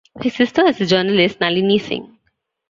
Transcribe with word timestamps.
His 0.19 0.33
sister 0.33 0.65
is 0.65 0.79
the 0.79 0.87
journalist 0.87 1.39
Nalini 1.39 1.77
Singh. 1.77 2.17